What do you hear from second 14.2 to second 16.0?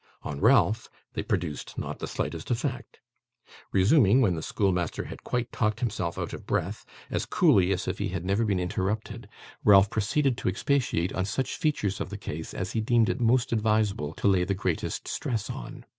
lay the greatest stress on.